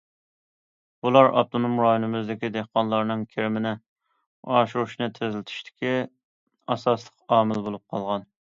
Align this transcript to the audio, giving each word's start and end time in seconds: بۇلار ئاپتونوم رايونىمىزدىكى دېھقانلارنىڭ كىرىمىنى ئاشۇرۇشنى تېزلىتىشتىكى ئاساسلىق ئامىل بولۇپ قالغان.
بۇلار 1.07 1.27
ئاپتونوم 1.41 1.75
رايونىمىزدىكى 1.83 2.49
دېھقانلارنىڭ 2.55 3.27
كىرىمىنى 3.35 3.75
ئاشۇرۇشنى 4.57 5.11
تېزلىتىشتىكى 5.21 5.95
ئاساسلىق 6.01 7.37
ئامىل 7.39 7.65
بولۇپ 7.69 7.89
قالغان. 7.97 8.31